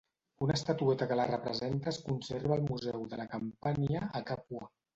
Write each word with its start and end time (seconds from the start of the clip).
Una 0.45 0.53
estatueta 0.59 1.07
que 1.11 1.17
la 1.19 1.27
representa 1.31 1.93
es 1.93 2.01
conserva 2.07 2.57
al 2.57 2.65
Museu 2.73 3.07
de 3.15 3.23
la 3.23 3.29
Campània, 3.37 4.05
a 4.21 4.27
Càpua. 4.33 4.69